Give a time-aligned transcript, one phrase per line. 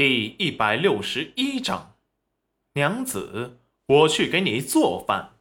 [0.00, 1.92] 第一百六十一章，
[2.72, 5.32] 娘子，我去给你做饭。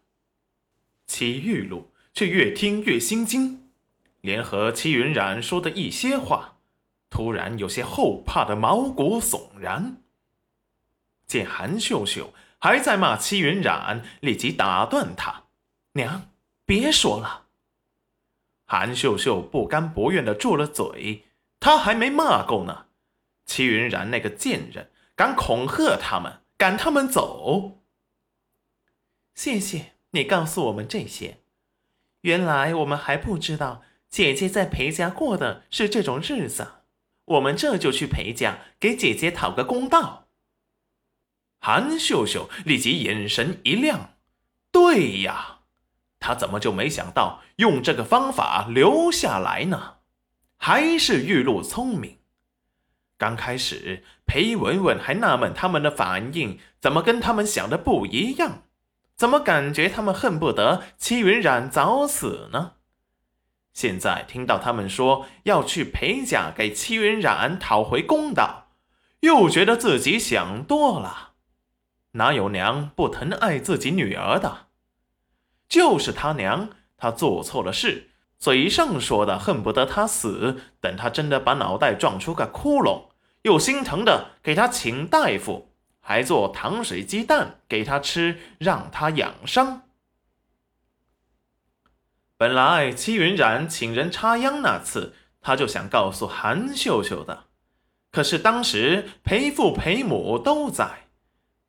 [1.07, 3.69] 齐玉露却越听越心惊，
[4.19, 6.57] 连和齐云染说的一些话，
[7.09, 10.01] 突然有些后怕的毛骨悚然。
[11.25, 15.45] 见韩秀秀还在骂齐云染，立即打断他
[15.95, 16.31] ：“娘，
[16.65, 17.45] 别说了。”
[18.67, 21.23] 韩秀秀不甘不愿的住了嘴，
[21.61, 22.87] 他还没骂够呢。
[23.49, 27.79] 齐云然那个贱人，敢恐吓他们，赶他们走。
[29.33, 31.39] 谢谢你告诉我们这些，
[32.21, 36.73] 原来我们还不知道姐姐在裴家过的是这种日子。
[37.25, 40.27] 我们这就去裴家给姐姐讨个公道。
[41.59, 44.13] 韩秀秀立即眼神一亮，
[44.71, 45.61] 对呀，
[46.19, 49.95] 她怎么就没想到用这个方法留下来呢？
[50.57, 52.18] 还是玉露聪明。
[53.19, 58.63] 刚开始，裴文文还纳闷他们的反应怎么跟他们想的不一样，
[59.17, 62.75] 怎么感觉他们恨不得戚云染早死呢？
[63.73, 68.69] 现在听到他们说要去裴家给戚云染讨回公道，
[69.19, 71.33] 又觉得自己想多了。
[72.13, 74.67] 哪有娘不疼爱自己女儿的？
[75.67, 83.08] 就是他娘，他做错了事，嘴上说的恨不得他死，等他真的把脑袋撞出个窟窿。
[83.43, 89.83] 又心疼的给他请大夫，还做糖水鸡蛋给他吃，让他养伤。
[92.35, 97.45] 本来戚云染请人插秧那次，他就想告诉韩秀秀的，
[98.11, 101.07] 可是当时裴父裴母都在，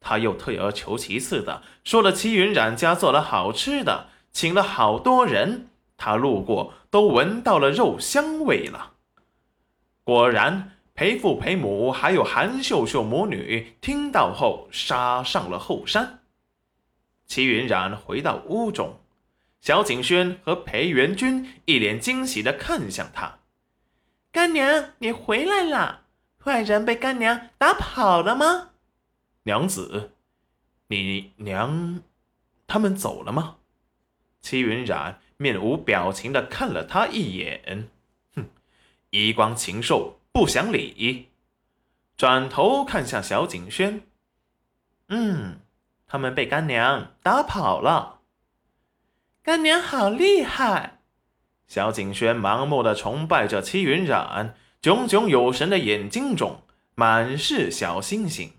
[0.01, 8.95] 他又退而求其次的说了戚云染家做了好吃的，请了好多人，他路过都闻到了肉香味了。
[10.03, 10.73] 果然。
[11.01, 16.19] 裴父、裴母还有韩秀秀母女听到后，杀上了后山。
[17.25, 19.01] 齐云染回到屋中，
[19.63, 23.39] 小景轩和裴元君一脸惊喜的看向他
[24.31, 26.03] ：“干娘，你回来了！
[26.45, 28.73] 坏人被干娘打跑了吗？”
[29.45, 30.13] 娘子，
[30.89, 32.03] 你娘，
[32.67, 33.57] 他们走了吗？
[34.43, 37.89] 齐云染面无表情的看了他一眼，
[38.35, 38.51] 哼，
[39.09, 40.20] 衣冠禽兽。
[40.33, 41.29] 不想理，
[42.17, 44.03] 转头看向小景轩，
[45.09, 45.61] 嗯，
[46.07, 48.21] 他们被干娘打跑了。
[49.43, 51.01] 干娘好厉害！
[51.67, 56.63] 小景轩盲目的崇拜着戚云染，炯炯有神的眼睛中
[56.95, 58.53] 满是小星星。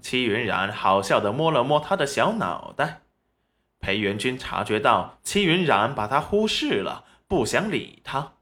[0.00, 3.02] 戚云染好笑的摸了摸他的小脑袋。
[3.80, 8.35] 裴元君察觉到戚云染把他忽视了，不想理他。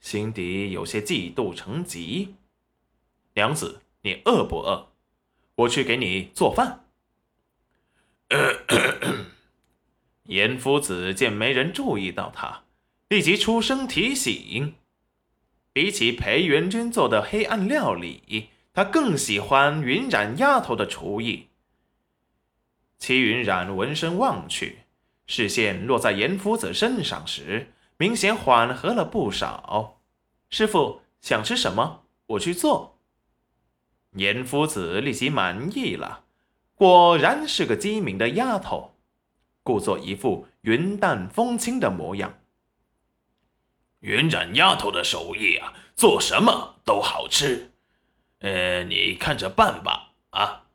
[0.00, 2.34] 心底有些嫉妒成疾，
[3.34, 4.88] 娘子，你饿不饿？
[5.56, 6.84] 我去给你做饭。
[10.24, 12.64] 严夫子见没人注意到他，
[13.08, 14.74] 立即出声提醒。
[15.72, 21.48] 比起裴元君做的黑暗料理，他更喜欢云染丫头的厨艺。
[22.98, 24.78] 齐云染闻声望去，
[25.26, 27.72] 视线落在严夫子身上时。
[27.98, 30.00] 明显缓和了不少。
[30.48, 32.98] 师傅想吃什么，我去做。
[34.12, 36.24] 严夫子立即满意了，
[36.74, 38.94] 果然是个机敏的丫头，
[39.62, 42.38] 故作一副云淡风轻的模样。
[44.00, 47.72] 云染丫头的手艺啊，做什么都好吃。
[48.38, 50.12] 呃，你看着办吧。
[50.30, 50.66] 啊，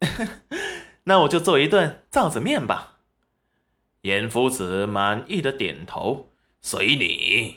[1.04, 2.95] 那我就做一顿臊子面吧。
[4.06, 6.30] 严夫子满意的点头，
[6.60, 7.56] 随你。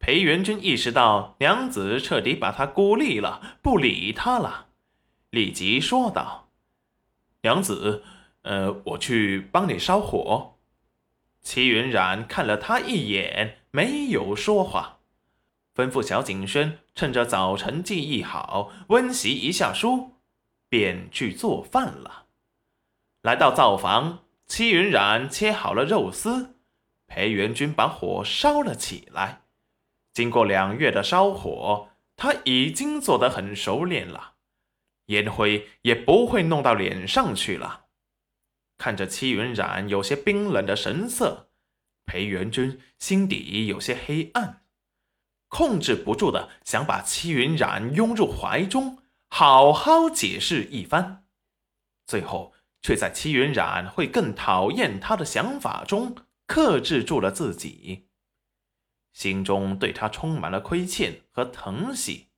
[0.00, 4.66] 裴元君意识到娘子彻底把他孤立了，不理他了，
[5.30, 6.50] 立即说道
[7.42, 8.02] ：“娘子，
[8.42, 10.56] 呃，我去帮你烧火。”
[11.40, 14.98] 齐云染看了他一眼，没有说话，
[15.76, 20.14] 吩咐小景轩趁着早晨记忆好，温习一下书，
[20.68, 22.24] 便去做饭了。
[23.22, 24.23] 来到灶房。
[24.46, 26.56] 戚云染切好了肉丝，
[27.06, 29.42] 裴元君把火烧了起来。
[30.12, 34.34] 经过两月的烧火，他已经做得很熟练了，
[35.06, 37.86] 烟灰也不会弄到脸上去了。
[38.76, 41.48] 看着戚云染有些冰冷的神色，
[42.04, 44.62] 裴元君心底有些黑暗，
[45.48, 48.98] 控制不住的想把戚云染拥入怀中，
[49.28, 51.24] 好好解释一番。
[52.06, 52.52] 最后。
[52.84, 56.14] 却在戚云染会更讨厌他的想法中
[56.46, 58.10] 克制住了自己，
[59.14, 62.28] 心中对他充满了亏欠和疼惜，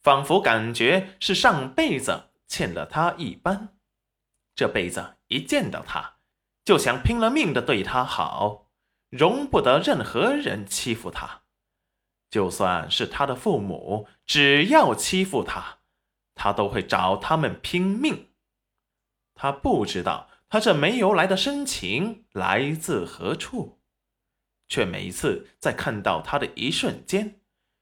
[0.00, 3.76] 仿佛感觉是上辈子欠了他一般，
[4.54, 6.14] 这辈子一见到他，
[6.64, 8.70] 就想拼了命的对他好，
[9.10, 11.42] 容不得任何人欺负他。
[12.30, 15.80] 就算是他的父母，只要欺负他，
[16.34, 18.27] 他都会找他们拼命。
[19.38, 23.78] 他不知道他这没由来的深情来自何处，
[24.68, 27.40] 却每一次在看到他的一瞬间。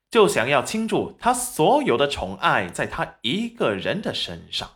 [0.09, 4.76] 就想要倾注他所有的宠爱在他一个人的身上。